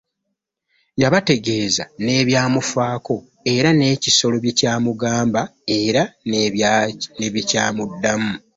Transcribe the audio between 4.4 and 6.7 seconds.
bye kyamugamba era naye bye